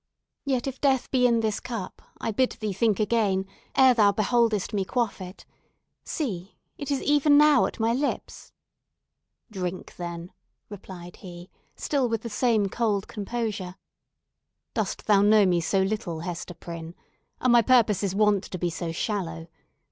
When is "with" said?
12.09-12.23